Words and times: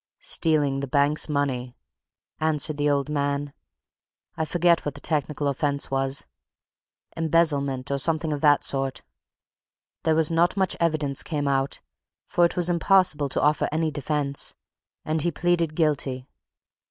"Stealing 0.19 0.79
the 0.79 0.87
bank's 0.87 1.29
money," 1.29 1.77
answered 2.39 2.77
the 2.77 2.89
old 2.89 3.07
man. 3.07 3.53
"I 4.35 4.45
forget 4.45 4.83
what 4.83 4.95
the 4.95 4.99
technical 4.99 5.47
offence 5.47 5.91
was 5.91 6.25
embezzlement, 7.15 7.91
or 7.91 7.99
something 7.99 8.33
of 8.33 8.41
that 8.41 8.63
sort. 8.63 9.03
There 10.01 10.15
was 10.15 10.31
not 10.31 10.57
much 10.57 10.75
evidence 10.79 11.21
came 11.21 11.47
out, 11.47 11.81
for 12.25 12.45
it 12.45 12.55
was 12.55 12.67
impossible 12.67 13.29
to 13.29 13.41
offer 13.43 13.69
any 13.71 13.91
defence, 13.91 14.55
and 15.05 15.21
he 15.21 15.29
pleaded 15.29 15.75
guilty. 15.75 16.27